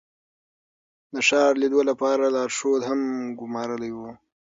د 1.13 1.15
ښار 1.27 1.51
لیدو 1.61 1.81
لپاره 1.89 2.33
لارښود 2.35 2.81
هم 2.89 2.99
ګمارلی 3.39 3.91
و. 3.93 3.99